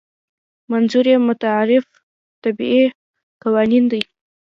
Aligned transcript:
منظور 0.71 1.05
یې 1.11 1.17
متعارف 1.27 1.85
طبیعي 2.43 2.83
قوانین 3.43 3.83
دي. 3.91 4.01